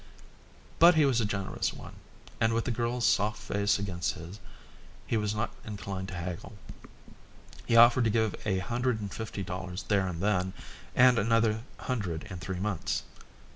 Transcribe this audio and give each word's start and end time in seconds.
But 0.79 0.95
he 0.95 1.05
was 1.05 1.21
a 1.21 1.25
generous 1.25 1.73
one, 1.73 1.93
and 2.39 2.53
with 2.53 2.65
the 2.65 2.71
girl's 2.71 3.05
soft 3.05 3.37
face 3.39 3.77
against 3.77 4.15
his, 4.15 4.39
he 5.05 5.15
was 5.15 5.35
not 5.35 5.51
inclined 5.63 6.07
to 6.07 6.15
haggle. 6.15 6.53
He 7.67 7.75
offered 7.75 8.05
to 8.05 8.09
give 8.09 8.33
a 8.43 8.57
hundred 8.57 8.99
and 8.99 9.13
fifty 9.13 9.43
dollars 9.43 9.83
there 9.89 10.07
and 10.07 10.19
then 10.19 10.53
and 10.95 11.19
another 11.19 11.61
hundred 11.77 12.23
in 12.31 12.39
three 12.39 12.59
months. 12.59 13.03